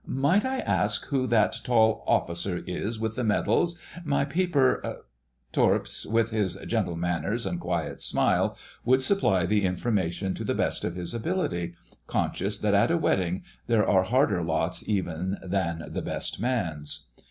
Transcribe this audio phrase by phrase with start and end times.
[0.07, 3.77] "Might I ask who that tall Officer is with the medals...?
[4.03, 4.95] My Paper——" And
[5.51, 10.83] Torps, with his gentle manners and quiet smile, would supply the information to the best
[10.83, 11.75] of his ability,
[12.07, 17.05] conscious that at a wedding there are harder lots even than the Best Man's....